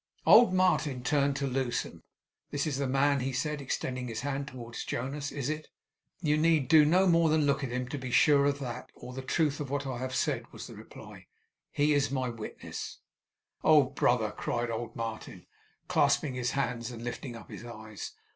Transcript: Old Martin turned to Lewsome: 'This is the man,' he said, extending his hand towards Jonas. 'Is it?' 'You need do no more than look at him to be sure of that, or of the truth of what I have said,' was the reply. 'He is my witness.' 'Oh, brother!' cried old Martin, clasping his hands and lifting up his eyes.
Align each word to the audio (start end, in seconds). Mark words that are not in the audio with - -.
Old 0.25 0.51
Martin 0.51 1.03
turned 1.03 1.35
to 1.35 1.45
Lewsome: 1.45 2.01
'This 2.49 2.65
is 2.65 2.77
the 2.79 2.87
man,' 2.87 3.19
he 3.19 3.31
said, 3.31 3.61
extending 3.61 4.07
his 4.07 4.21
hand 4.21 4.47
towards 4.47 4.83
Jonas. 4.83 5.31
'Is 5.31 5.47
it?' 5.47 5.67
'You 6.21 6.37
need 6.39 6.67
do 6.67 6.85
no 6.85 7.05
more 7.05 7.29
than 7.29 7.45
look 7.45 7.63
at 7.63 7.69
him 7.69 7.87
to 7.89 7.99
be 7.99 8.09
sure 8.09 8.45
of 8.47 8.57
that, 8.57 8.89
or 8.95 9.09
of 9.11 9.15
the 9.17 9.21
truth 9.21 9.59
of 9.59 9.69
what 9.69 9.85
I 9.85 9.99
have 9.99 10.15
said,' 10.15 10.51
was 10.51 10.65
the 10.65 10.73
reply. 10.75 11.27
'He 11.69 11.93
is 11.93 12.09
my 12.09 12.29
witness.' 12.29 12.97
'Oh, 13.63 13.83
brother!' 13.83 14.31
cried 14.31 14.71
old 14.71 14.95
Martin, 14.95 15.45
clasping 15.87 16.33
his 16.33 16.53
hands 16.57 16.89
and 16.89 17.03
lifting 17.03 17.35
up 17.35 17.51
his 17.51 17.63
eyes. 17.63 18.13